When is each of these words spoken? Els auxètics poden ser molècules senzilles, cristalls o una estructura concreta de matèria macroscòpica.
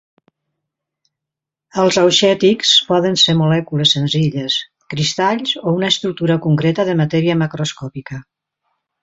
Els 1.83 1.99
auxètics 2.03 2.71
poden 2.87 3.17
ser 3.25 3.35
molècules 3.43 3.93
senzilles, 3.97 4.57
cristalls 4.95 5.53
o 5.63 5.75
una 5.77 5.93
estructura 5.95 6.41
concreta 6.49 6.89
de 6.91 6.99
matèria 7.05 7.39
macroscòpica. 7.45 8.21